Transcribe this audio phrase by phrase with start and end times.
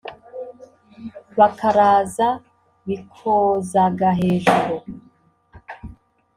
[1.37, 2.29] bakaraza
[2.87, 4.75] bikozaga hejuru.